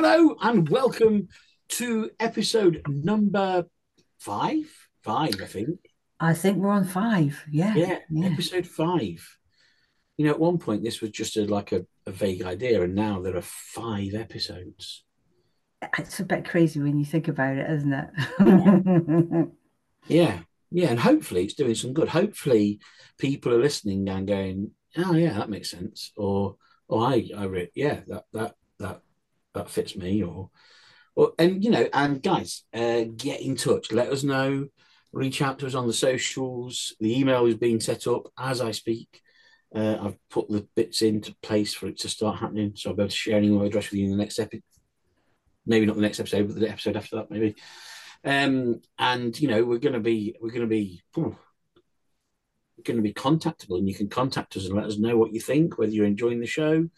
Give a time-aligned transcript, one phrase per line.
[0.00, 1.26] Hello and welcome
[1.70, 3.64] to episode number
[4.20, 4.72] five.
[5.02, 5.80] Five, I think.
[6.20, 7.42] I think we're on five.
[7.50, 7.74] Yeah.
[7.74, 9.28] Yeah, episode five.
[10.16, 12.94] You know, at one point this was just a, like a, a vague idea, and
[12.94, 15.02] now there are five episodes.
[15.98, 19.48] It's a bit crazy when you think about it, isn't it?
[20.06, 20.38] Yeah,
[20.70, 22.10] yeah, and hopefully it's doing some good.
[22.10, 22.78] Hopefully,
[23.18, 26.54] people are listening and going, "Oh, yeah, that makes sense," or
[26.88, 28.54] "Oh, I, I, re- yeah, that that
[29.70, 30.50] fits me," or,
[31.14, 33.92] or, and you know, and guys, uh, get in touch.
[33.92, 34.68] Let us know.
[35.12, 36.94] Reach out to us on the socials.
[37.00, 39.22] The email is being set up as I speak.
[39.74, 43.02] Uh, I've put the bits into place for it to start happening, so I'll be
[43.02, 44.62] able to share any more address with you in the next episode.
[45.66, 47.56] Maybe not the next episode, but the episode after that, maybe.
[48.24, 51.02] Um, and you know, we're going to be we're going to be
[52.84, 55.40] going to be contactable, and you can contact us and let us know what you
[55.40, 56.88] think, whether you're enjoying the show,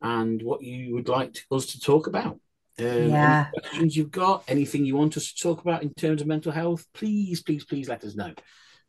[0.00, 2.40] and what you would like us to talk about.
[2.78, 3.46] Um, Yeah.
[3.52, 6.52] Any questions you've got, anything you want us to talk about in terms of mental
[6.52, 8.32] health, please, please, please let us know.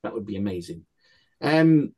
[0.04, 0.86] That would be amazing.
[1.42, 1.94] Um,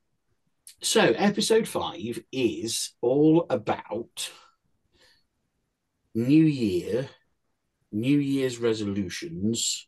[0.81, 4.31] so episode five is all about
[6.13, 7.09] New Year,
[7.91, 9.87] New Year's resolutions,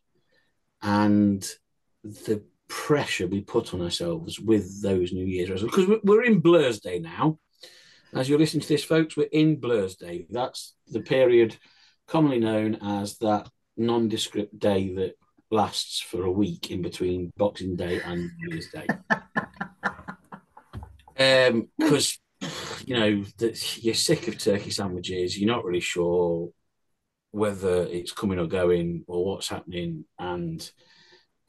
[0.82, 1.48] and
[2.02, 5.86] the pressure we put on ourselves with those New Year's resolutions.
[5.86, 7.38] Because we're in Blur's Day now.
[8.14, 10.26] As you're listening to this, folks, we're in Blur's Day.
[10.28, 11.56] That's the period
[12.06, 15.14] commonly known as that nondescript day that
[15.50, 18.86] lasts for a week in between Boxing Day and New Year's Day.
[21.14, 22.18] Um, because
[22.86, 26.48] you know that you're sick of turkey sandwiches, you're not really sure
[27.30, 30.68] whether it's coming or going or what's happening, and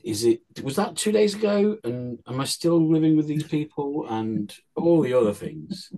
[0.04, 4.06] is it was that two days ago, and am I still living with these people,
[4.08, 5.90] and all the other things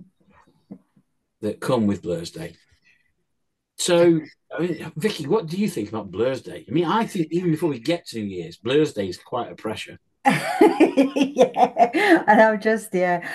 [1.46, 2.54] that come with Blur's Day.
[3.78, 4.20] So,
[4.56, 6.64] I mean, Vicky, what do you think about Blur's Day?
[6.68, 9.52] I mean, I think even before we get to New Year's, Blur's Day is quite
[9.52, 9.98] a pressure.
[10.26, 13.26] yeah, and I'm just yeah,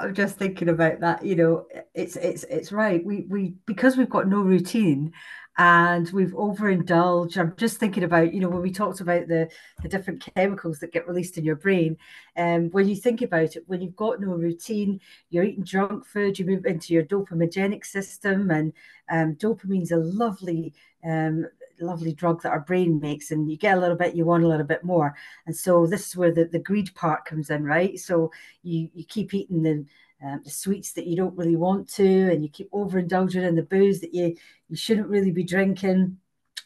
[0.00, 1.24] I'm just thinking about that.
[1.24, 3.04] You know, it's it's it's right.
[3.04, 5.12] We we because we've got no routine
[5.58, 7.36] and we've overindulged.
[7.36, 9.50] I'm just thinking about you know when we talked about the
[9.82, 11.96] the different chemicals that get released in your brain.
[12.36, 16.06] And um, when you think about it, when you've got no routine, you're eating junk
[16.06, 16.38] food.
[16.38, 18.72] You move into your dopaminergic system, and
[19.10, 20.72] um, dopamine's a lovely
[21.04, 21.46] um,
[21.80, 24.46] lovely drug that our brain makes and you get a little bit you want a
[24.46, 27.98] little bit more and so this is where the, the greed part comes in right
[27.98, 28.30] so
[28.62, 29.84] you you keep eating the
[30.24, 33.62] um, the sweets that you don't really want to and you keep overindulging in the
[33.62, 34.36] booze that you
[34.68, 36.16] you shouldn't really be drinking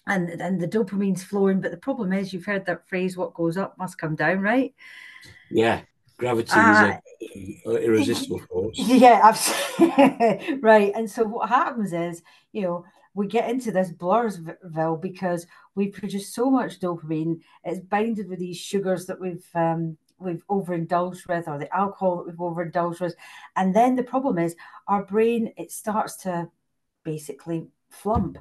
[0.06, 3.56] and and the dopamine's flowing but the problem is you've heard that phrase what goes
[3.56, 4.74] up must come down right
[5.50, 5.80] Yeah,
[6.18, 6.80] gravity uh, is
[7.64, 8.78] an irresistible force.
[8.78, 12.84] yeah absolutely right and so what happens is you know
[13.14, 18.58] we get into this blursville because we produce so much dopamine it's bounded with these
[18.58, 23.14] sugars that we've um, we've overindulged with or the alcohol that we've overindulged with.
[23.56, 24.56] And then the problem is
[24.88, 26.48] our brain it starts to
[27.04, 28.38] basically flump.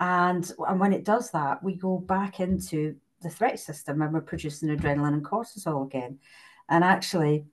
[0.00, 4.20] And and when it does that we go back into the threat system and we're
[4.20, 6.18] producing adrenaline and cortisol again.
[6.68, 7.46] And actually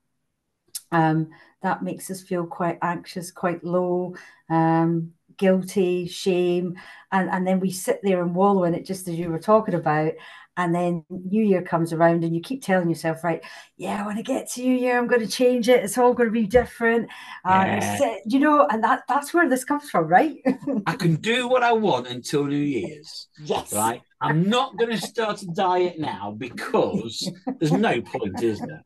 [0.92, 1.30] um,
[1.62, 4.16] that makes us feel quite anxious quite low
[4.50, 6.76] um, guilty, shame,
[7.12, 9.74] and, and then we sit there and wallow in it, just as you were talking
[9.74, 10.14] about.
[10.58, 13.42] And then New Year comes around, and you keep telling yourself, right,
[13.78, 15.84] yeah, when I get to New Year, I'm going to change it.
[15.84, 17.10] It's all going to be different.
[17.46, 17.98] Yeah.
[17.98, 20.38] sit- you know, and that that's where this comes from, right?
[20.86, 23.72] I can do what I want until New Year's, yes.
[23.74, 24.02] right?
[24.22, 28.84] I'm not going to start a diet now because there's no point, is there?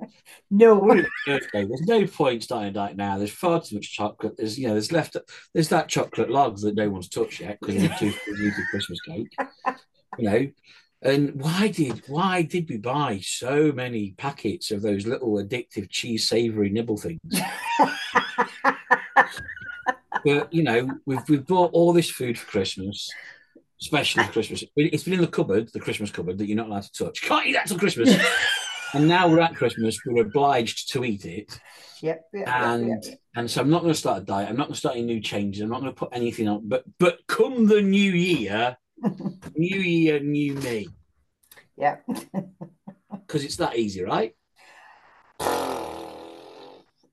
[0.50, 0.80] No.
[1.26, 1.66] Birthday.
[1.66, 3.18] There's no point starting a diet now.
[3.18, 4.38] There's far too much chocolate.
[4.38, 5.18] There's you know there's left
[5.54, 9.02] there's that chocolate logs that no one's touched yet because they're too busy with Christmas
[9.02, 9.28] cake.
[10.18, 10.48] You know,
[11.06, 16.28] and why did why did we buy so many packets of those little addictive cheese
[16.28, 17.22] savory nibble things?
[20.26, 23.10] But you know, we've we've bought all this food for Christmas,
[23.80, 24.64] especially Christmas.
[24.76, 27.22] It's been in the cupboard, the Christmas cupboard, that you're not allowed to touch.
[27.22, 28.18] Can't eat that till Christmas.
[28.96, 31.60] and now we're at Christmas, we're obliged to eat it.
[32.02, 32.26] Yep.
[32.34, 33.20] yep, yep, And yep.
[33.36, 34.50] and so I'm not going to start a diet.
[34.50, 35.62] I'm not going to start any new changes.
[35.62, 36.68] I'm not going to put anything on.
[36.68, 38.78] But but come the new year,
[39.56, 40.88] new year, new me,
[41.78, 41.98] Yeah.
[43.28, 44.34] because it's that easy, right?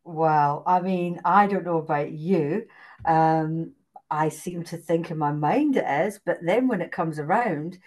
[0.05, 2.67] Well, I mean, I don't know about you.
[3.05, 3.73] Um,
[4.11, 7.79] I seem to think in my mind it is, but then when it comes around,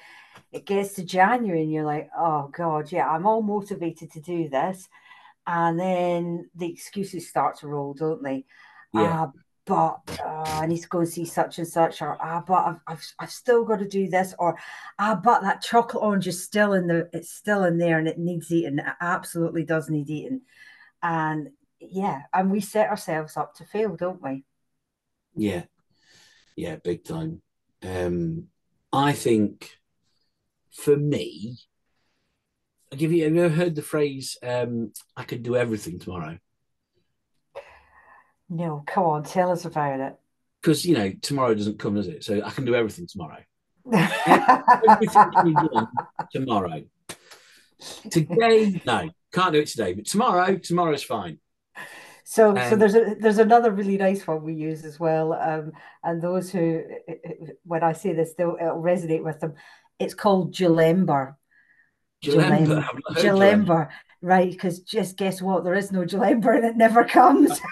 [0.52, 4.50] it gets to January and you're like, oh God, yeah, I'm all motivated to do
[4.50, 4.88] this.
[5.48, 8.46] And then the excuses start to roll, don't they?
[8.94, 9.24] Yeah.
[9.24, 9.28] Uh,
[9.66, 12.80] but uh, I need to go and see such and such, or ah, but I've,
[12.88, 14.58] I've, I've still got to do this, or
[15.00, 18.20] ah, but that chocolate orange is still in the, it's still in there and it
[18.20, 18.80] needs eating.
[18.80, 20.42] It absolutely does need eating.
[21.02, 24.44] And yeah, and we set ourselves up to fail, don't we?
[25.36, 25.64] Yeah,
[26.56, 27.42] yeah, big time.
[27.84, 28.48] Um,
[28.94, 29.72] I think
[30.72, 31.58] for me,
[32.92, 36.38] have you, have you ever heard the phrase, um, I could do everything tomorrow?
[38.50, 40.16] No, come on, tell us about it.
[40.62, 42.24] Because, you know, tomorrow doesn't come, does it?
[42.24, 43.40] So I can do everything tomorrow.
[43.94, 45.88] everything can be done
[46.32, 46.84] tomorrow.
[48.10, 49.94] Today, no, can't do it today.
[49.94, 51.40] But tomorrow, tomorrow's fine.
[52.24, 55.74] So, um, so there's a there's another really nice one we use as well, um,
[56.04, 56.82] and those who,
[57.64, 59.54] when I say this, they'll it'll resonate with them.
[60.00, 61.36] It's called Jalember.
[62.24, 63.90] Jalember, Jalember,
[64.22, 64.52] right?
[64.52, 65.64] Because just guess what?
[65.64, 67.60] There is no Jalember, and it never comes.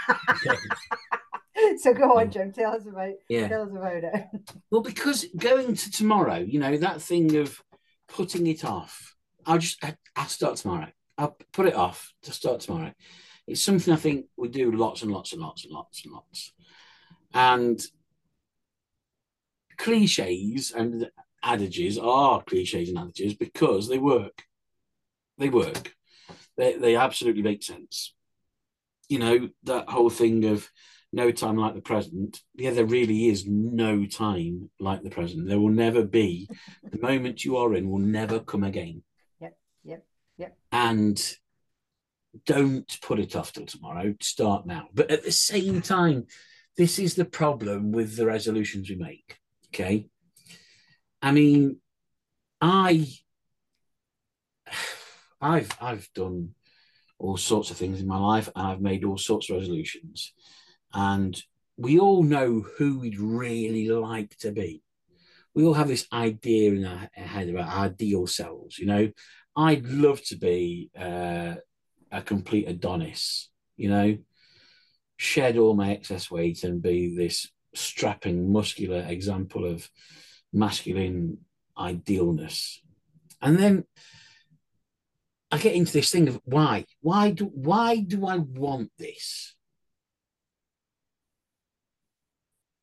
[1.77, 2.51] so go on, Jim.
[2.51, 3.13] Tell us about.
[3.29, 3.47] Yeah.
[3.47, 4.25] Tell us about it.
[4.71, 7.61] Well, because going to tomorrow, you know that thing of
[8.07, 9.15] putting it off.
[9.45, 9.83] I'll just
[10.15, 10.87] I'll start tomorrow.
[11.17, 12.93] I'll put it off to start tomorrow.
[13.47, 16.53] It's something I think we do lots and lots and lots and lots and lots.
[17.33, 17.81] And
[19.77, 21.09] cliches and
[21.43, 24.43] adages are cliches and adages because they work.
[25.37, 25.93] They work.
[26.57, 28.13] They, they absolutely make sense.
[29.09, 30.69] You know, that whole thing of
[31.13, 32.41] no time like the present.
[32.55, 35.47] Yeah, there really is no time like the present.
[35.47, 36.49] There will never be.
[36.91, 39.03] the moment you are in will never come again.
[39.39, 40.05] Yep, yep,
[40.37, 40.57] yep.
[40.71, 41.35] And
[42.45, 44.15] don't put it off till tomorrow.
[44.21, 44.87] Start now.
[44.93, 46.25] But at the same time,
[46.75, 49.37] this is the problem with the resolutions we make.
[49.67, 50.07] Okay.
[51.21, 51.77] I mean,
[52.59, 53.07] I
[55.43, 56.55] I've I've done
[57.19, 60.33] all sorts of things in my life and I've made all sorts of resolutions.
[60.93, 61.39] And
[61.77, 64.81] we all know who we'd really like to be.
[65.53, 68.79] We all have this idea in our head about our ideal selves.
[68.79, 69.11] You know,
[69.55, 71.55] I'd love to be uh,
[72.11, 74.17] a complete Adonis, you know,
[75.17, 79.89] shed all my excess weight and be this strapping, muscular example of
[80.51, 81.39] masculine
[81.77, 82.81] idealness.
[83.41, 83.85] And then
[85.53, 86.85] I get into this thing of why?
[87.01, 89.53] Why do why do I want this?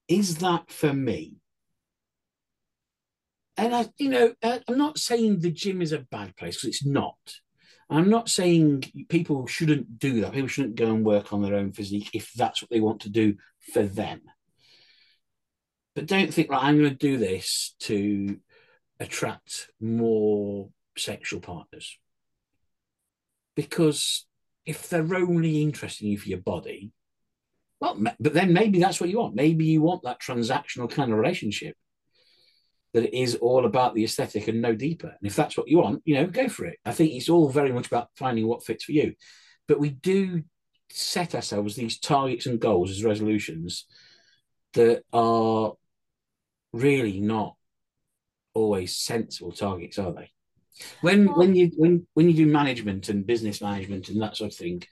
[0.07, 1.35] Is that for me?
[3.57, 6.69] And I, you know, uh, I'm not saying the gym is a bad place because
[6.69, 7.19] it's not.
[7.91, 10.33] I'm not saying people shouldn't do that.
[10.33, 13.09] People shouldn't go and work on their own physique if that's what they want to
[13.09, 13.35] do
[13.73, 14.21] for them.
[15.97, 18.39] But don't think, right, I'm going to do this to
[19.01, 21.99] attract more sexual partners.
[23.61, 24.27] Because
[24.65, 26.93] if they're only interested in you for your body,
[27.79, 29.35] well, but then maybe that's what you want.
[29.35, 31.77] Maybe you want that transactional kind of relationship
[32.95, 35.09] that it is all about the aesthetic and no deeper.
[35.09, 36.79] And if that's what you want, you know, go for it.
[36.87, 39.13] I think it's all very much about finding what fits for you.
[39.69, 40.43] But we do
[40.91, 43.85] set ourselves these targets and goals as resolutions
[44.73, 45.75] that are
[46.73, 47.57] really not
[48.55, 50.31] always sensible targets, are they?
[51.01, 54.57] When when you when when you do management and business management and that sort of
[54.57, 54.83] thing,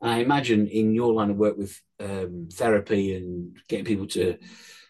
[0.00, 4.38] I imagine in your line of work with um, therapy and getting people to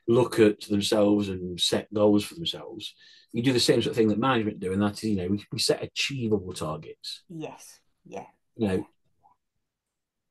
[0.09, 2.95] look at themselves and set goals for themselves,
[3.33, 5.29] you do the same sort of thing that management do, and that is, you know,
[5.29, 7.23] we, we set achievable targets.
[7.29, 7.81] Yes.
[8.05, 8.27] Yeah.
[8.57, 8.87] You know,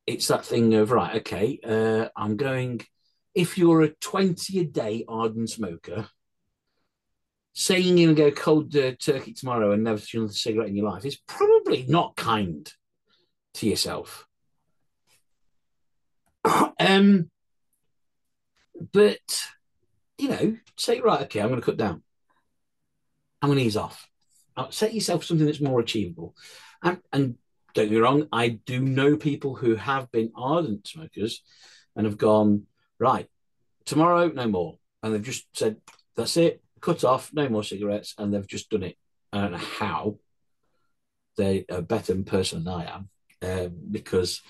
[0.06, 2.80] it's that thing of right, okay, uh, I'm going.
[3.34, 6.08] If you're a 20 a day ardent smoker,
[7.58, 10.76] saying you're going to go cold uh, turkey tomorrow and never touch another cigarette in
[10.76, 12.70] your life is probably not kind
[13.54, 14.26] to yourself.
[16.78, 17.30] um,
[18.92, 19.42] but
[20.18, 22.02] you know, say, right, okay, I'm going to cut down.
[23.40, 24.06] I'm going to ease off.
[24.54, 26.34] I'll set yourself something that's more achievable.
[26.82, 27.36] And, and
[27.72, 31.42] don't get me wrong, I do know people who have been ardent smokers
[31.94, 32.66] and have gone,
[32.98, 33.28] right,
[33.86, 34.78] tomorrow, no more.
[35.02, 35.76] And they've just said,
[36.16, 38.14] that's it, cut off, no more cigarettes.
[38.16, 38.96] And they've just done it.
[39.32, 40.18] I don't know how.
[41.36, 43.08] They're a better person than I am.
[43.42, 44.40] Um, because,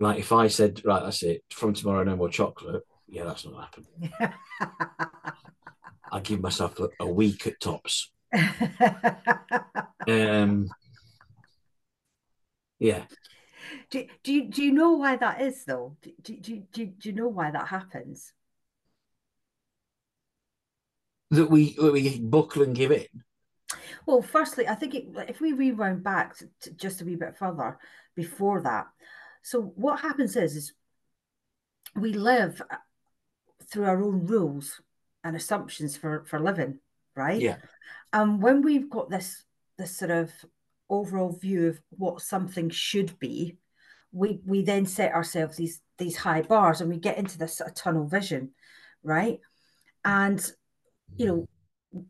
[0.00, 3.60] like, if I said, right, that's it, from tomorrow, no more chocolate, yeah, that's not
[3.60, 4.12] happening.
[6.12, 8.10] I give myself a, a, week at tops.
[10.08, 10.68] um,
[12.78, 13.04] yeah.
[13.90, 15.96] Do, do, you, do you know why that is, though?
[16.02, 18.32] Do, do, do, do you know why that happens?
[21.32, 23.06] That we, that we buckle and give in?
[24.06, 27.36] Well, firstly, I think it, if we rewind back to, to just a wee bit
[27.36, 27.78] further
[28.14, 28.86] before that,
[29.42, 30.72] so what happens is, is
[31.94, 32.76] we live uh,
[33.70, 34.80] through our own rules
[35.24, 36.78] and assumptions for for living,
[37.14, 37.40] right?
[37.40, 37.56] Yeah.
[38.12, 39.44] And when we've got this
[39.78, 40.30] this sort of
[40.88, 43.58] overall view of what something should be,
[44.12, 47.70] we we then set ourselves these these high bars and we get into this sort
[47.70, 48.50] of tunnel vision,
[49.02, 49.40] right?
[50.04, 50.44] And
[51.16, 51.46] you know,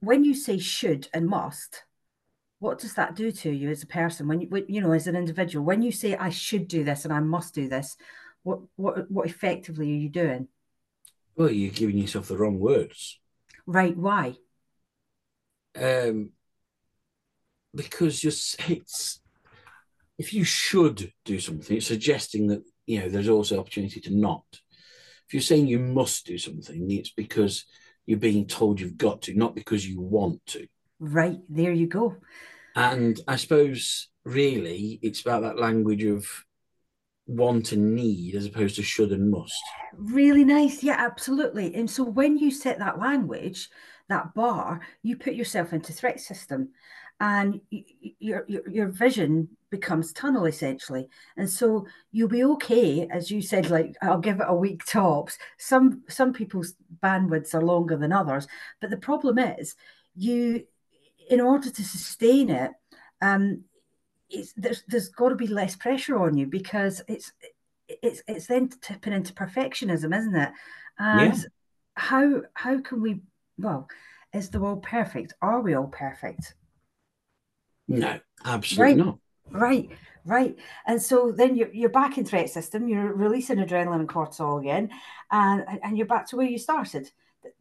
[0.00, 1.85] when you say should and must,
[2.59, 4.28] what does that do to you as a person?
[4.28, 7.12] When you you know as an individual when you say i should do this and
[7.12, 7.97] i must do this
[8.42, 10.49] what what what effectively are you doing?
[11.37, 13.18] Well you're giving yourself the wrong words.
[13.66, 14.37] Right why?
[15.76, 16.30] Um
[17.75, 19.21] because just it's
[20.18, 24.44] if you should do something it's suggesting that you know there's also opportunity to not.
[25.26, 27.64] If you're saying you must do something it's because
[28.06, 30.66] you're being told you've got to not because you want to.
[30.99, 32.16] Right there you go.
[32.75, 36.26] And I suppose really it's about that language of
[37.26, 39.62] want and need as opposed to should and must.
[39.96, 40.82] Really nice.
[40.82, 41.74] Yeah, absolutely.
[41.74, 43.68] And so when you set that language,
[44.08, 46.70] that bar, you put yourself into threat system
[47.20, 47.60] and
[48.18, 51.08] your, your, your vision becomes tunnel essentially.
[51.36, 55.38] And so you'll be okay, as you said, like I'll give it a week tops.
[55.56, 58.48] Some some people's bandwidths are longer than others.
[58.80, 59.76] But the problem is
[60.16, 60.64] you
[61.30, 62.72] in order to sustain it,
[63.22, 63.62] um,
[64.56, 67.32] there's there's got to be less pressure on you because it's
[67.88, 70.50] it's it's then tipping into perfectionism, isn't it?
[70.98, 71.42] And yeah.
[71.94, 73.22] how how can we?
[73.58, 73.88] Well,
[74.32, 75.34] is the world perfect?
[75.42, 76.54] Are we all perfect?
[77.88, 79.06] No, absolutely right.
[79.06, 79.18] not.
[79.50, 79.90] Right,
[80.24, 80.56] right.
[80.86, 84.90] And so then you're, you're back in threat system, you're releasing adrenaline and cortisol again,
[85.30, 87.10] and, and you're back to where you started.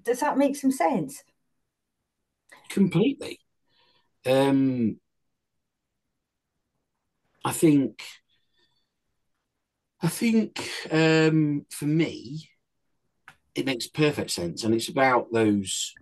[0.03, 1.23] Does that make some sense?
[2.69, 3.39] Completely.
[4.25, 4.99] Um,
[7.43, 8.03] I think,
[10.01, 12.49] I think um, for me,
[13.55, 15.93] it makes perfect sense, and it's about those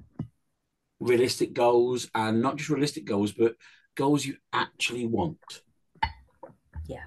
[0.99, 3.55] realistic goals, and not just realistic goals, but
[3.95, 5.61] goals you actually want.
[6.87, 7.05] Yeah.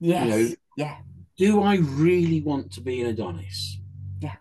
[0.00, 0.24] Yes.
[0.24, 0.96] You know, yeah.
[1.36, 3.78] Do I really want to be an Adonis?
[4.20, 4.36] Yeah.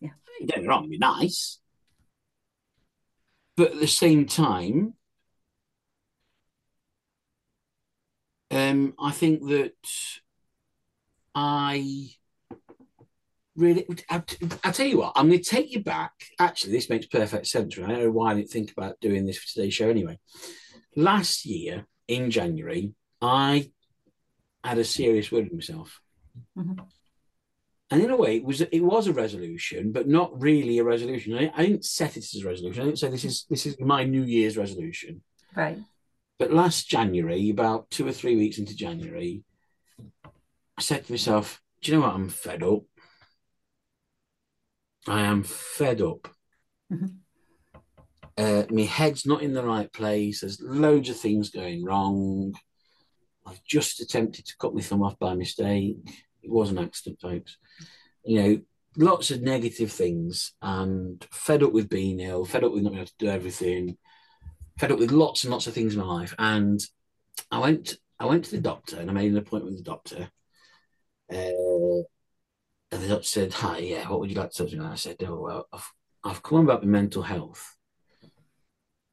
[0.00, 0.10] Yeah.
[0.38, 1.58] Don't get me wrong, be nice.
[3.56, 4.94] But at the same time,
[8.52, 9.72] um, I think that
[11.34, 12.10] I
[13.56, 14.22] really, I,
[14.62, 16.12] I tell you what, I'm going to take you back.
[16.38, 17.76] Actually, this makes perfect sense.
[17.76, 17.88] Right?
[17.88, 20.18] I don't know why I didn't think about doing this for today's show anyway.
[20.94, 23.70] Last year in January, I
[24.62, 26.00] had a serious word with myself.
[26.56, 26.82] Mm-hmm
[27.92, 31.36] and in a way, it was it was a resolution, but not really a resolution.
[31.36, 32.80] I, I didn't set it as a resolution.
[32.80, 35.22] I didn't say this is this is my New Year's resolution.
[35.54, 35.78] Right.
[36.42, 39.44] But last January, about two or three weeks into January,
[40.76, 42.16] I said to myself, "Do you know what?
[42.16, 42.82] I'm fed up.
[45.06, 46.26] I am fed up.
[46.92, 47.78] Mm-hmm.
[48.36, 50.40] Uh, my head's not in the right place.
[50.40, 52.56] There's loads of things going wrong.
[53.46, 55.98] I've just attempted to cut my thumb off by mistake."
[56.42, 57.56] It was an accident, folks.
[58.24, 58.60] You know,
[58.96, 63.02] lots of negative things and fed up with being ill, fed up with not being
[63.02, 63.96] able to do everything,
[64.78, 66.34] fed up with lots and lots of things in my life.
[66.38, 66.80] And
[67.50, 70.30] I went I went to the doctor and I made an appointment with the doctor.
[71.32, 72.04] Uh,
[72.92, 74.84] and the doctor said, Hi, yeah, what would you like to talk to me?
[74.84, 77.76] And I said, Oh, well, I've, I've come about my mental health.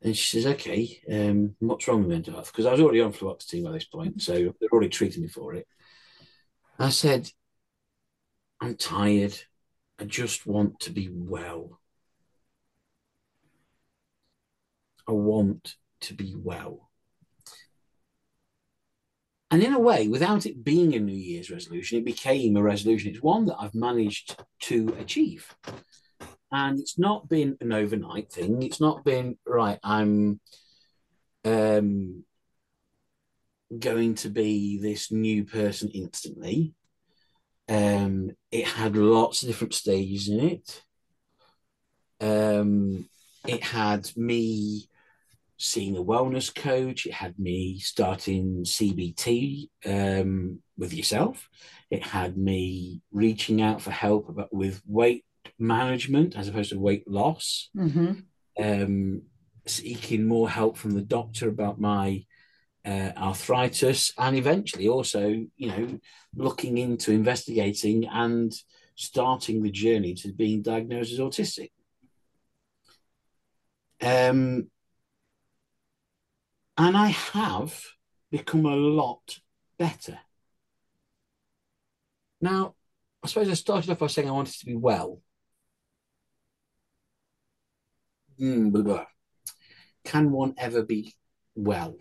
[0.01, 2.51] And she says, Okay, um, what's wrong with mental health?
[2.51, 5.55] Because I was already on fluoxetine by this point, so they're already treating me for
[5.55, 5.65] it.
[6.77, 7.29] I said,
[8.61, 9.37] I'm tired.
[9.97, 11.79] I just want to be well.
[15.09, 16.91] I want to be well.
[19.49, 23.09] And in a way, without it being a New Year's resolution, it became a resolution.
[23.09, 25.55] It's one that I've managed to achieve.
[26.51, 28.61] And it's not been an overnight thing.
[28.61, 30.39] It's not been, right, I'm
[31.43, 32.23] um,
[33.77, 36.75] going to be this new person instantly.
[37.67, 40.83] Um, it had lots of different stages in it.
[42.21, 43.09] Um,
[43.47, 44.88] it had me
[45.59, 47.05] seeing a wellness coach.
[47.05, 51.49] It had me starting CBT um, with yourself.
[51.91, 55.25] It had me reaching out for help about, with weight
[55.59, 57.69] management as opposed to weight loss.
[57.77, 58.13] Mm-hmm.
[58.57, 59.21] Um,
[59.67, 62.25] seeking more help from the doctor about my
[62.85, 65.99] uh, arthritis, and eventually also, you know,
[66.35, 68.53] looking into investigating and
[68.95, 71.71] starting the journey to being diagnosed as autistic.
[74.01, 74.69] Um,
[76.79, 77.77] and I have
[78.31, 79.39] become a lot
[79.77, 80.17] better.
[82.39, 82.75] Now,
[83.21, 85.21] I suppose I started off by saying I wanted to be well.
[88.39, 89.05] Mm, blah, blah.
[90.05, 91.13] Can one ever be
[91.53, 91.97] well?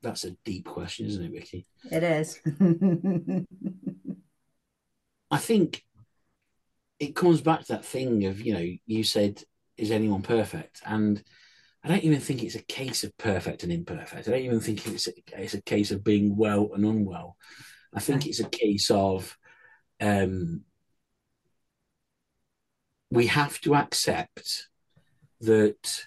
[0.00, 1.66] That's a deep question, isn't it, Vicky?
[1.92, 2.40] It is.
[5.30, 5.84] I think
[6.98, 9.44] it comes back to that thing of, you know, you said,
[9.76, 10.80] is anyone perfect?
[10.86, 11.22] And
[11.82, 14.28] I don't even think it's a case of perfect and imperfect.
[14.28, 17.36] I don't even think it's a, it's a case of being well and unwell.
[17.94, 19.36] I think it's a case of
[20.00, 20.62] um,
[23.10, 24.68] we have to accept
[25.40, 26.06] that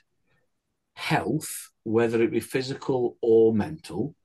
[0.96, 4.16] health, whether it be physical or mental,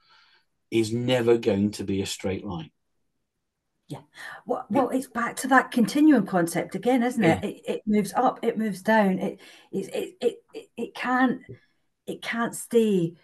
[0.70, 2.70] is never going to be a straight line.
[3.88, 4.00] Yeah.
[4.44, 7.42] Well, well, it's back to that continuum concept again, isn't it?
[7.42, 7.48] Yeah.
[7.48, 9.18] It, it moves up, it moves down.
[9.18, 9.40] It
[9.72, 11.40] it, it it it can't
[12.06, 13.14] it can't stay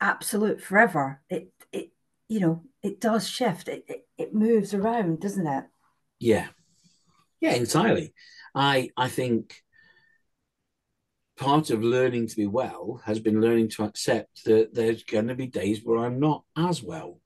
[0.00, 1.20] absolute forever.
[1.28, 1.90] It it
[2.28, 3.68] you know it does shift.
[3.68, 5.64] It it, it moves around, doesn't it?
[6.18, 6.48] Yeah.
[7.40, 8.14] Yeah, entirely.
[8.54, 9.54] I I think
[11.36, 15.34] part of learning to be well has been learning to accept that there's going to
[15.34, 17.20] be days where I'm not as well,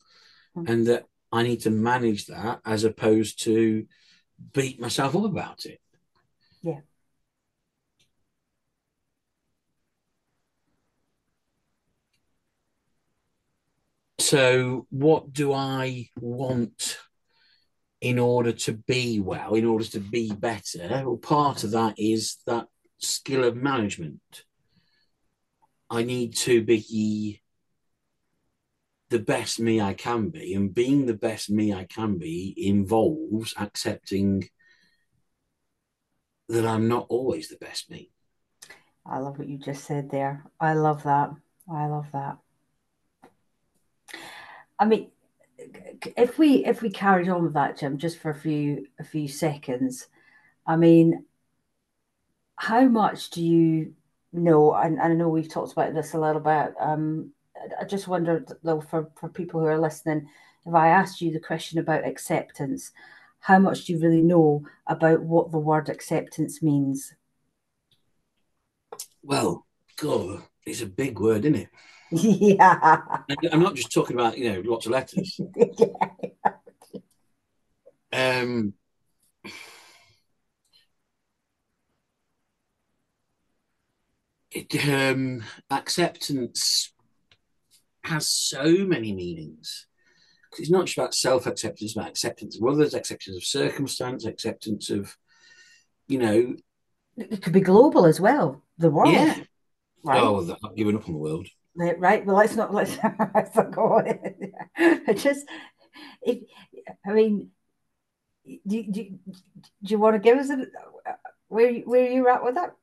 [0.56, 0.72] mm-hmm.
[0.72, 3.86] and that I need to manage that as opposed to
[4.52, 5.80] beat myself up about it.
[6.62, 6.80] Yeah.
[14.18, 16.98] So, what do I want
[18.00, 21.02] in order to be well, in order to be better?
[21.04, 22.66] Well, part of that is that
[22.98, 24.20] skill of management.
[25.90, 27.40] I need to be
[29.10, 33.54] the best me I can be, and being the best me I can be involves
[33.58, 34.48] accepting
[36.48, 38.10] that I'm not always the best me.
[39.06, 40.44] I love what you just said there.
[40.60, 41.30] I love that.
[41.72, 42.38] I love that.
[44.78, 45.10] I mean,
[46.16, 49.28] if we if we carried on with that, Jim, just for a few a few
[49.28, 50.06] seconds,
[50.66, 51.24] I mean,
[52.56, 53.94] how much do you
[54.32, 54.74] know?
[54.74, 56.74] And, and I know we've talked about this a little bit.
[56.78, 57.32] Um,
[57.80, 60.28] I just wondered though, for for people who are listening,
[60.66, 62.92] if I asked you the question about acceptance,
[63.40, 67.14] how much do you really know about what the word acceptance means?
[69.22, 71.68] Well, God, it's a big word, isn't it?
[72.10, 73.20] Yeah.
[73.52, 75.38] I'm not just talking about, you know, lots of letters.
[75.56, 75.86] yeah.
[78.10, 78.72] Um,
[84.50, 86.92] it, um, acceptance
[88.04, 89.86] has so many meanings.
[90.58, 94.90] It's not just about self acceptance, it's about acceptance of others, acceptance of circumstance, acceptance
[94.90, 95.16] of,
[96.06, 96.56] you know.
[97.16, 99.12] It could be global as well, the world.
[99.12, 99.36] Yeah.
[100.04, 100.22] Right?
[100.22, 101.48] Oh, given up on the world.
[101.74, 102.24] Right.
[102.24, 102.96] Well, let's not, let's,
[103.34, 105.14] let's not go on.
[105.16, 105.46] just,
[106.22, 106.38] if,
[107.06, 107.50] I mean,
[108.66, 109.10] do, do, do
[109.82, 110.66] you want to give us a,
[111.48, 112.74] where, where you at with that?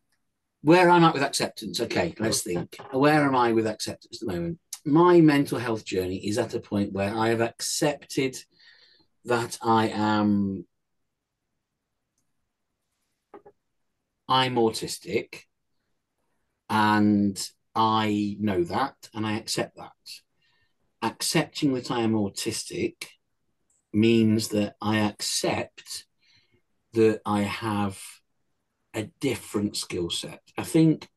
[0.66, 1.80] Where I'm at with acceptance.
[1.80, 2.76] Okay, let's think.
[2.92, 4.60] Where am I with acceptance at the moment?
[4.86, 8.38] my mental health journey is at a point where I have accepted
[9.26, 10.66] that I am
[14.28, 15.42] I'm autistic
[16.70, 17.38] and
[17.76, 19.92] I know that and I accept that.
[21.02, 23.06] Accepting that I am autistic
[23.92, 26.06] means that I accept
[26.94, 28.00] that I have
[28.94, 30.45] a different skill set.
[30.58, 31.08] I think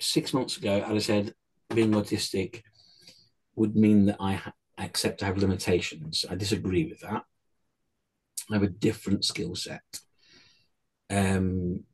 [0.00, 1.34] six months ago, I'd said
[1.74, 2.62] being autistic
[3.56, 4.40] would mean that I
[4.78, 6.24] accept I have limitations.
[6.28, 7.24] I disagree with that.
[8.50, 9.82] I have a different skill set.
[11.10, 11.84] Um,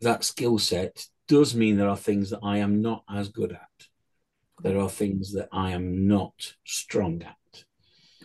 [0.00, 3.86] that skill set does mean there are things that I am not as good at.
[4.62, 7.64] There are things that I am not strong at.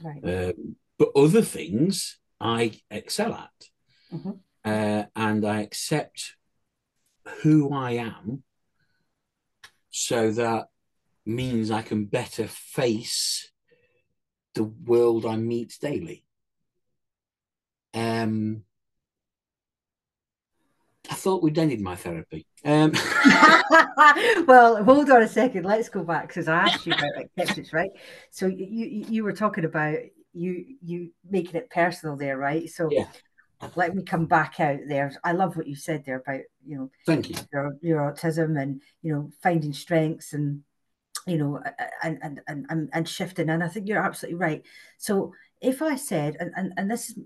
[0.01, 0.49] Right.
[0.49, 3.69] Um, but other things I excel at.
[4.13, 4.31] Mm-hmm.
[4.63, 6.35] Uh, and I accept
[7.41, 8.43] who I am
[9.91, 10.69] so that
[11.25, 13.51] means I can better face
[14.55, 16.25] the world I meet daily.
[17.93, 18.63] Um,
[21.09, 22.45] I thought we'd ended my therapy.
[22.63, 22.93] Um.
[24.47, 25.65] well, hold on a second.
[25.65, 27.91] Let's go back because I asked you about acceptance, right?
[28.29, 29.97] So you you were talking about
[30.33, 32.69] you you making it personal there, right?
[32.69, 33.07] So yeah.
[33.75, 35.13] Let me come back out there.
[35.23, 38.81] I love what you said there about you know, thank you, your, your autism and
[39.01, 40.63] you know finding strengths and
[41.27, 41.61] you know,
[42.03, 43.49] and and and and shifting.
[43.49, 44.63] And I think you're absolutely right.
[44.97, 47.19] So if I said, and and, and this is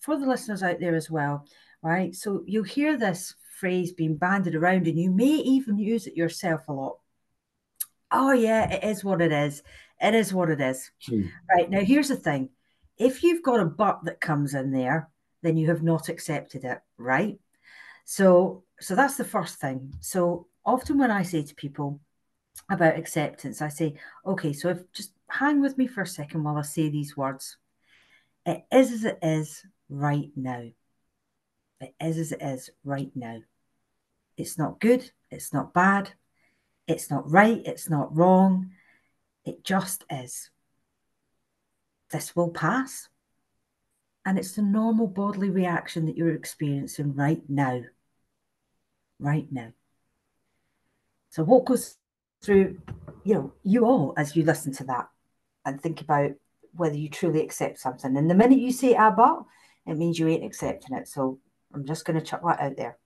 [0.00, 1.46] for the listeners out there as well,
[1.82, 2.14] right?
[2.14, 6.68] So you hear this phrase being banded around, and you may even use it yourself
[6.68, 6.98] a lot.
[8.12, 9.62] Oh yeah, it is what it is.
[10.00, 10.90] It is what it is.
[11.06, 11.22] Hmm.
[11.50, 12.50] Right now, here's the thing:
[12.96, 15.08] if you've got a but that comes in there,
[15.42, 17.38] then you have not accepted it, right?
[18.04, 19.94] So, so that's the first thing.
[20.00, 22.00] So often when I say to people
[22.70, 23.94] about acceptance, I say,
[24.24, 27.56] okay, so if just hang with me for a second while I say these words.
[28.44, 30.70] It is as it is right now.
[31.80, 33.40] It is as it is right now.
[34.36, 35.10] It's not good.
[35.30, 36.10] It's not bad.
[36.86, 37.60] It's not right.
[37.64, 38.70] It's not wrong.
[39.44, 40.50] It just is.
[42.10, 43.08] This will pass.
[44.26, 47.82] And it's the normal bodily reaction that you're experiencing right now.
[49.20, 49.72] Right now.
[51.30, 51.96] So, what goes
[52.42, 52.78] through,
[53.24, 55.08] you know, you all as you listen to that
[55.64, 56.32] and think about
[56.74, 58.16] whether you truly accept something.
[58.16, 59.44] And the minute you say ah but,
[59.86, 61.08] it means you ain't accepting it.
[61.08, 61.38] So
[61.72, 62.98] I'm just going to chuck that out there.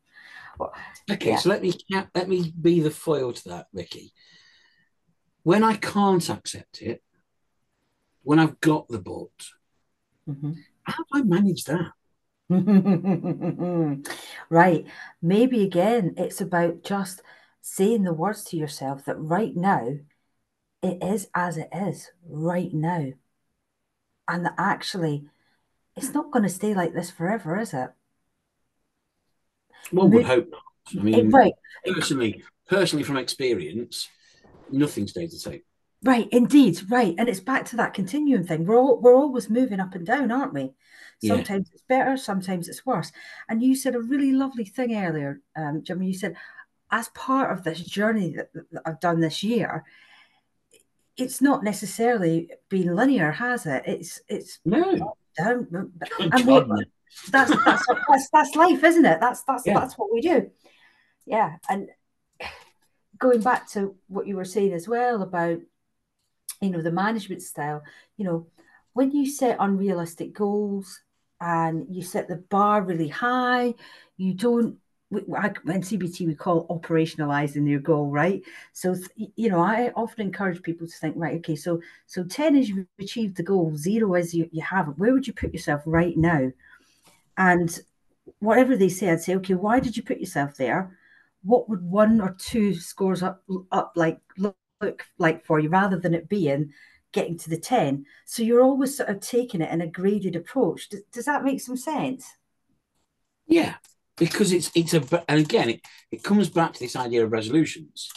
[0.59, 0.74] Well,
[1.11, 1.37] okay, yeah.
[1.37, 1.72] so let me
[2.14, 4.12] let me be the foil to that, Vicky.
[5.42, 7.02] When I can't accept it,
[8.22, 9.46] when I've got the but,
[10.28, 10.52] mm-hmm.
[10.84, 11.92] How do I manage that?
[14.50, 14.84] right.
[15.22, 17.22] Maybe again, it's about just
[17.60, 19.98] saying the words to yourself that right now
[20.82, 23.12] it is as it is right now.
[24.26, 25.26] And that actually
[25.96, 27.90] it's not going to stay like this forever, is it?
[29.90, 30.62] One would hope not.
[30.98, 31.52] I mean, right.
[31.86, 34.08] personally, personally from experience,
[34.70, 35.62] nothing stays the same.
[36.02, 38.64] Right, indeed, right, and it's back to that continuum thing.
[38.64, 40.72] We're all, we're always moving up and down, aren't we?
[41.22, 41.74] Sometimes yeah.
[41.74, 43.12] it's better, sometimes it's worse.
[43.50, 46.06] And you said a really lovely thing earlier, um, Jimmy.
[46.06, 46.36] You said,
[46.90, 49.84] as part of this journey that, that I've done this year,
[51.18, 53.82] it's not necessarily been linear, has it?
[53.86, 55.14] It's it's no.
[55.36, 55.92] down.
[56.18, 56.86] And we,
[57.30, 59.20] that's, that's that's that's life, isn't it?
[59.20, 59.78] That's that's yeah.
[59.78, 60.50] that's what we do.
[61.26, 61.88] Yeah, and
[63.18, 65.58] going back to what you were saying as well about
[66.60, 67.82] you know the management style,
[68.16, 68.46] you know,
[68.92, 71.00] when you set unrealistic goals
[71.40, 73.74] and you set the bar really high,
[74.16, 74.76] you don't
[75.10, 78.42] when CBT we call operationalizing your goal, right?
[78.72, 82.68] So you know, I often encourage people to think, right, okay, so so ten is
[82.68, 84.98] you've achieved the goal, zero is you, you haven't.
[84.98, 86.52] Where would you put yourself right now?
[87.36, 87.76] And
[88.38, 90.96] whatever they say, I'd say, okay, why did you put yourself there?
[91.42, 93.42] What would one or two scores up
[93.72, 96.72] up like look, look like for you, rather than it being
[97.12, 98.06] getting to the ten?
[98.24, 100.88] So you're always sort of taking it in a graded approach.
[100.88, 102.26] Does, does that make some sense?
[103.46, 103.74] Yeah,
[104.20, 105.80] because it's it's a and again it,
[106.12, 108.10] it comes back to this idea of resolutions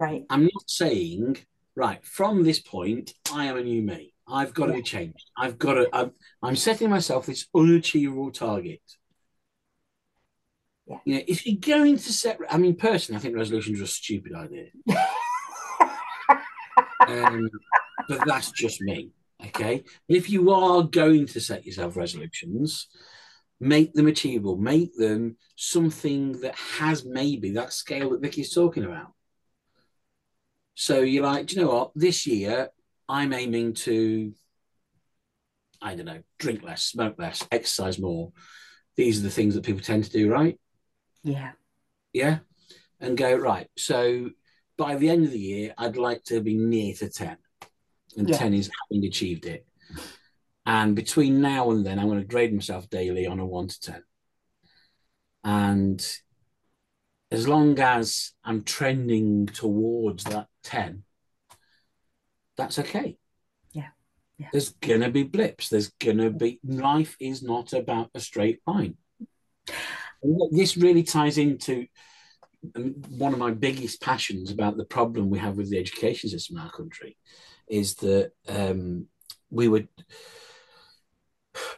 [0.00, 1.36] right i'm not saying
[1.76, 4.76] right from this point i am a new me i've got yeah.
[4.76, 6.10] to be changed i've got to I'm,
[6.42, 8.80] I'm setting myself this unachievable target
[10.86, 10.98] yeah.
[11.04, 13.86] you know if you're going to set i mean personally i think resolutions are a
[13.86, 14.68] stupid idea
[17.06, 17.48] um,
[18.08, 19.10] but that's just me
[19.44, 22.88] okay if you are going to set yourself resolutions
[23.62, 29.12] make them achievable, make them something that has maybe that scale that Vicky's talking about.
[30.74, 31.92] So you're like, do you know what?
[31.94, 32.70] This year,
[33.08, 34.32] I'm aiming to,
[35.80, 38.32] I don't know, drink less, smoke less, exercise more.
[38.96, 40.58] These are the things that people tend to do, right?
[41.22, 41.52] Yeah.
[42.12, 42.38] Yeah.
[42.98, 43.68] And go, right.
[43.76, 44.30] So
[44.82, 47.36] by the end of the year, I'd like to be near to 10.
[48.16, 48.36] And yeah.
[48.36, 49.64] 10 is having achieved it.
[50.66, 53.80] And between now and then, I'm going to grade myself daily on a one to
[53.80, 54.02] 10.
[55.44, 56.06] And
[57.30, 61.04] as long as I'm trending towards that 10,
[62.56, 63.18] that's okay.
[63.72, 63.90] Yeah.
[64.36, 64.48] yeah.
[64.50, 65.68] There's going to be blips.
[65.68, 68.96] There's going to be, life is not about a straight line.
[70.24, 71.86] And this really ties into
[73.08, 76.62] one of my biggest passions about the problem we have with the education system in
[76.62, 77.16] our country
[77.68, 79.06] is that um,
[79.50, 79.88] we would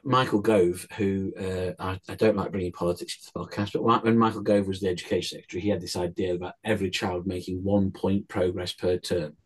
[0.05, 4.19] Michael Gove, who uh, I, I, don't like bringing politics to the podcast, but when
[4.19, 7.91] Michael Gove was the education secretary, he had this idea about every child making one
[7.91, 9.37] point progress per term.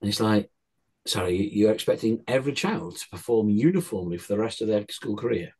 [0.00, 0.50] And it's like,
[1.06, 5.50] sorry, you're expecting every child to perform uniformly for the rest of their school career.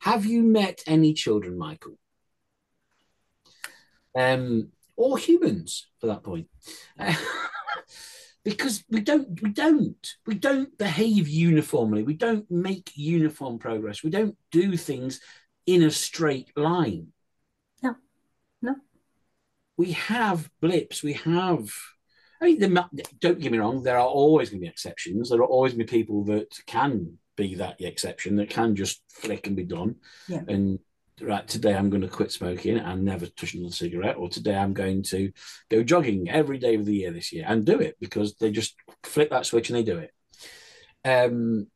[0.00, 1.98] Have you met any children, Michael?
[4.16, 6.48] Um, or humans, for that point.
[8.44, 12.02] because we don't we don't we don't behave uniformly.
[12.02, 14.02] We don't make uniform progress.
[14.02, 15.20] We don't do things
[15.66, 17.08] in a straight line.
[17.82, 17.96] No.
[18.62, 18.76] No.
[19.76, 21.02] We have blips.
[21.02, 21.70] We have
[22.42, 25.28] i mean the, don't get me wrong there are always going to be exceptions.
[25.28, 29.02] There are always going to be people that can be that exception that can just
[29.10, 29.96] flick and be done.
[30.28, 30.42] Yeah.
[30.48, 30.78] and
[31.22, 34.72] right, today I'm going to quit smoking and never touch another cigarette, or today I'm
[34.72, 35.32] going to
[35.70, 38.74] go jogging every day of the year this year and do it because they just
[39.04, 40.12] flip that switch and they do it.
[41.04, 41.66] Um,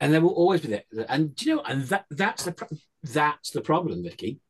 [0.00, 0.84] and there will always be that.
[1.08, 1.62] And do you know?
[1.62, 2.68] And that that's the pro-
[3.02, 4.40] that's the problem, Vicky.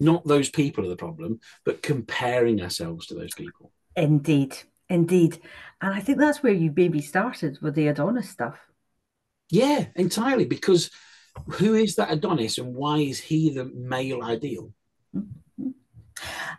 [0.00, 3.72] Not those people are the problem, but comparing ourselves to those people.
[3.94, 4.56] Indeed,
[4.88, 5.40] indeed,
[5.80, 8.58] and I think that's where you maybe started with the Adonis stuff.
[9.50, 10.44] Yeah, entirely.
[10.44, 10.90] Because
[11.48, 14.72] who is that Adonis, and why is he the male ideal?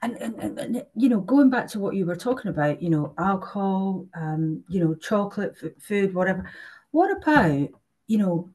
[0.02, 2.90] And, and, and, and, you know going back to what you were talking about you
[2.92, 6.48] know alcohol um you know chocolate f- food whatever
[6.92, 7.70] what about
[8.06, 8.50] you know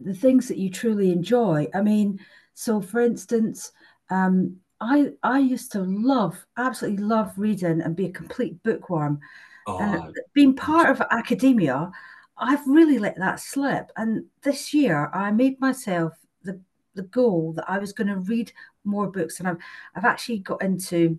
[0.00, 1.66] the things that you truly enjoy?
[1.74, 2.20] I mean
[2.52, 3.72] so for instance
[4.10, 9.18] um i i used to love absolutely love reading and be a complete bookworm.
[9.66, 11.90] Oh, uh, being part of academia
[12.38, 16.60] i've really let that slip and this year i made myself the
[16.94, 18.52] the goal that i was going to read
[18.84, 19.58] more books and i've
[19.94, 21.18] i've actually got into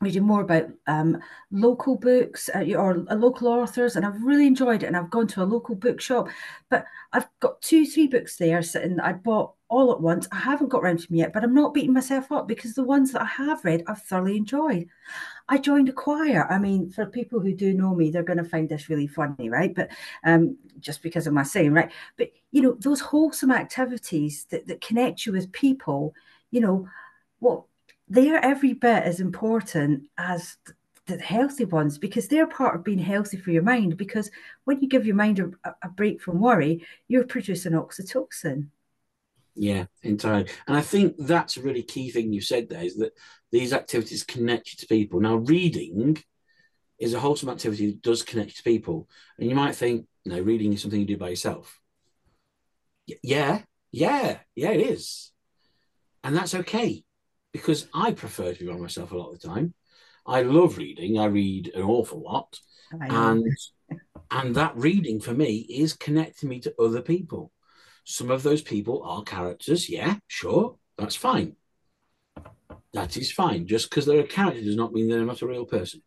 [0.00, 1.18] reading more about um,
[1.50, 4.86] local books uh, or uh, local authors, and I've really enjoyed it.
[4.86, 6.28] And I've gone to a local bookshop,
[6.68, 10.28] but I've got two, three books there sitting that I bought all at once.
[10.30, 12.84] I haven't got around to them yet, but I'm not beating myself up because the
[12.84, 14.88] ones that I have read, I've thoroughly enjoyed.
[15.48, 16.50] I joined a choir.
[16.50, 19.50] I mean, for people who do know me, they're going to find this really funny,
[19.50, 19.74] right?
[19.74, 19.90] But
[20.24, 21.90] um, just because of my saying, right?
[22.16, 26.14] But you know, those wholesome activities that, that connect you with people,
[26.50, 26.88] you know,
[27.40, 27.68] well,
[28.08, 30.56] they're every bit as important as
[31.06, 33.96] the healthy ones because they're part of being healthy for your mind.
[33.96, 34.30] Because
[34.64, 38.68] when you give your mind a, a break from worry, you're producing oxytocin.
[39.56, 40.50] Yeah, entirely.
[40.66, 43.12] And I think that's a really key thing you said there is that
[43.52, 45.20] these activities connect you to people.
[45.20, 46.16] Now, reading
[46.98, 49.08] is a wholesome activity that does connect you to people.
[49.38, 51.78] And you might think, no, reading is something you do by yourself.
[53.08, 53.62] Y- yeah,
[53.92, 55.32] yeah, yeah, it is.
[56.24, 57.04] And that's okay
[57.52, 59.74] because I prefer to be by myself a lot of the time.
[60.26, 61.18] I love reading.
[61.18, 62.58] I read an awful lot.
[63.10, 63.44] And
[64.30, 67.52] and that reading for me is connecting me to other people.
[68.04, 69.88] Some of those people are characters.
[69.88, 70.76] Yeah, sure.
[70.98, 71.56] That's fine.
[72.92, 73.66] That is fine.
[73.66, 76.02] Just because they're a character does not mean they're not a real person.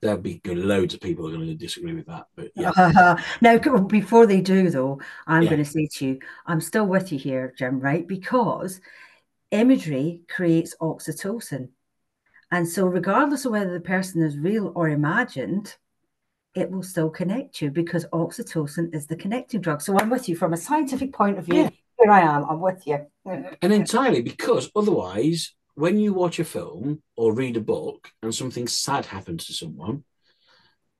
[0.00, 2.26] There'll be loads of people who are going to disagree with that.
[2.36, 2.70] But yeah.
[2.76, 5.50] Uh, now, before they do, though, I'm Yeah.
[5.50, 8.06] going to say to you, I'm still with you here, Jim, right?
[8.06, 8.80] Because
[9.50, 11.70] imagery creates oxytocin.
[12.50, 15.76] And so, regardless of whether the person is real or imagined,
[16.58, 19.80] it will still connect you because oxytocin is the connecting drug.
[19.80, 21.62] So, I'm with you from a scientific point of view.
[21.62, 21.70] Yeah.
[22.00, 23.06] Here I am, I'm with you.
[23.24, 28.66] And entirely because otherwise, when you watch a film or read a book and something
[28.66, 30.04] sad happens to someone,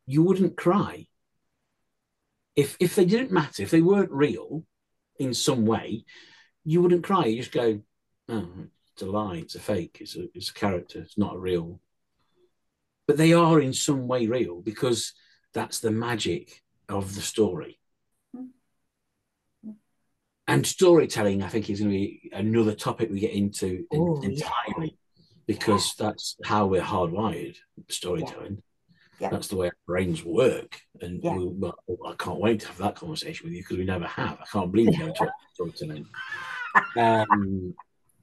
[0.07, 1.07] you wouldn't cry.
[2.57, 4.64] If if they didn't matter, if they weren't real
[5.18, 6.05] in some way,
[6.64, 7.27] you wouldn't cry.
[7.27, 7.81] You just go,
[8.29, 8.49] oh,
[8.92, 11.81] it's a lie, it's a fake, it's a it's a character, it's not a real.
[13.07, 15.12] But they are in some way real because
[15.55, 17.79] that's the magic of the story.
[20.47, 24.31] And storytelling, I think, is going to be another topic we get into Oh, yeah.
[24.31, 24.97] entirely
[25.47, 27.57] because that's how we're hardwired.
[27.89, 28.63] Storytelling.
[29.21, 29.29] Yeah.
[29.29, 30.81] That's the way our brains work.
[31.03, 31.37] And Yeah.
[31.37, 34.39] we, well, I can't wait to have that conversation with you because we never have.
[34.41, 36.07] I can't believe we never talked about storytelling.
[36.97, 37.75] Um,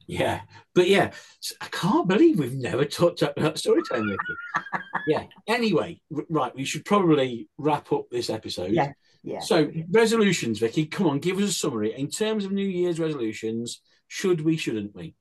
[0.06, 0.42] yeah,
[0.74, 1.12] but yeah,
[1.60, 4.08] I can't believe we've never talked about storytelling.
[4.08, 4.84] Vicky.
[5.06, 5.24] yeah.
[5.48, 8.72] Anyway, right, we should probably wrap up this episode.
[8.72, 8.92] Yeah.
[9.22, 9.40] Yeah.
[9.40, 13.80] So resolutions, Vicky, come on, give us a summary in terms of New Year's resolutions.
[14.06, 14.56] Should we?
[14.56, 15.14] Shouldn't we?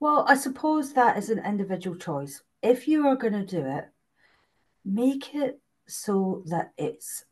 [0.00, 2.42] Well, I suppose that is an individual choice.
[2.62, 3.84] If you are going to do it,
[4.84, 7.24] make it so that it's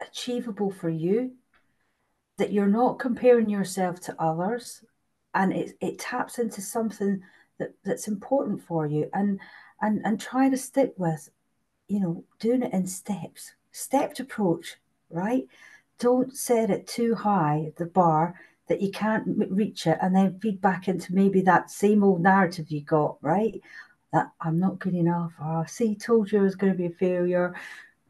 [0.00, 1.32] achievable for you,
[2.38, 4.82] that you're not comparing yourself to others,
[5.36, 7.22] and it, it taps into something
[7.58, 9.38] that, that's important for you and
[9.80, 11.28] and and try to stick with,
[11.88, 14.76] you know, doing it in steps, stepped approach,
[15.10, 15.46] right?
[15.98, 18.34] Don't set it too high, the bar,
[18.68, 22.70] that you can't reach it and then feed back into maybe that same old narrative
[22.70, 23.60] you got, right?
[24.12, 25.32] That I'm not good enough.
[25.40, 27.54] Oh, see, told you I was going to be a failure,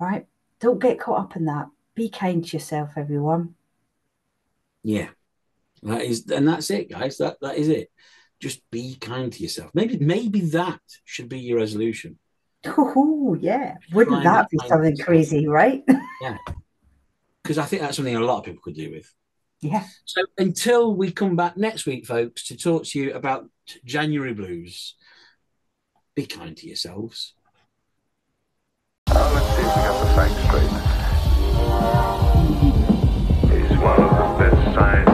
[0.00, 0.26] right?
[0.60, 1.68] Don't get caught up in that.
[1.94, 3.54] Be kind to yourself, everyone.
[4.84, 5.08] Yeah,
[5.82, 7.18] that is, and that's it, guys.
[7.18, 7.90] That that is it.
[8.40, 9.70] Just be kind to yourself.
[9.74, 12.18] Maybe maybe that should be your resolution.
[12.66, 13.76] Oh, yeah.
[13.92, 15.06] Wouldn't Try that be something yourself.
[15.06, 15.82] crazy, right?
[16.22, 16.38] Yeah,
[17.42, 19.12] because I think that's something a lot of people could do with.
[19.60, 19.84] yeah.
[20.06, 23.48] So until we come back next week, folks, to talk to you about
[23.84, 24.94] January blues,
[26.14, 27.34] be kind to yourselves.
[29.08, 30.72] Now let's see if we got the facts straight.
[33.52, 35.05] He's one of the best scientific